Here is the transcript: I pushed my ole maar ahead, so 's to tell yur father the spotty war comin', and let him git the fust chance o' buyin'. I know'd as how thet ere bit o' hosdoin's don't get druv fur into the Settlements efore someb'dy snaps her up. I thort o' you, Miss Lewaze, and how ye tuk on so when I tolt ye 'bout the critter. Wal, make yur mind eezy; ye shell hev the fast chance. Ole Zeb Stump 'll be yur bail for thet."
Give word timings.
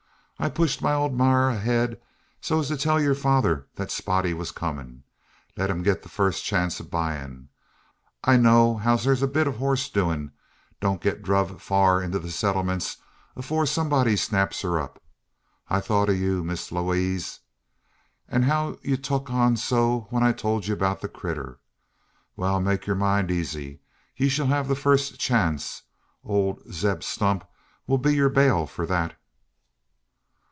I 0.43 0.49
pushed 0.49 0.81
my 0.81 0.93
ole 0.93 1.11
maar 1.11 1.51
ahead, 1.51 2.01
so 2.41 2.63
's 2.63 2.67
to 2.69 2.75
tell 2.75 2.99
yur 2.99 3.13
father 3.13 3.67
the 3.75 3.87
spotty 3.89 4.33
war 4.33 4.43
comin', 4.45 4.85
and 4.87 5.03
let 5.55 5.69
him 5.69 5.83
git 5.83 6.01
the 6.01 6.09
fust 6.09 6.43
chance 6.43 6.81
o' 6.81 6.83
buyin'. 6.83 7.49
I 8.23 8.37
know'd 8.37 8.79
as 8.81 8.83
how 8.85 8.97
thet 8.97 9.21
ere 9.21 9.27
bit 9.27 9.47
o' 9.47 9.51
hosdoin's 9.51 10.31
don't 10.79 10.99
get 10.99 11.21
druv 11.21 11.59
fur 11.61 12.01
into 12.01 12.17
the 12.17 12.31
Settlements 12.31 12.97
efore 13.37 13.67
someb'dy 13.67 14.15
snaps 14.17 14.63
her 14.63 14.79
up. 14.79 14.99
I 15.69 15.79
thort 15.79 16.09
o' 16.09 16.13
you, 16.13 16.43
Miss 16.43 16.71
Lewaze, 16.71 17.41
and 18.27 18.45
how 18.45 18.79
ye 18.81 18.97
tuk 18.97 19.29
on 19.29 19.55
so 19.57 20.07
when 20.09 20.23
I 20.23 20.31
tolt 20.31 20.67
ye 20.67 20.73
'bout 20.73 21.01
the 21.01 21.07
critter. 21.07 21.59
Wal, 22.35 22.59
make 22.59 22.87
yur 22.87 22.95
mind 22.95 23.29
eezy; 23.29 23.77
ye 24.17 24.27
shell 24.27 24.47
hev 24.47 24.67
the 24.67 24.75
fast 24.75 25.19
chance. 25.19 25.83
Ole 26.23 26.59
Zeb 26.71 27.03
Stump 27.03 27.45
'll 27.87 27.97
be 27.99 28.15
yur 28.15 28.27
bail 28.29 28.65
for 28.65 28.87
thet." 28.87 29.13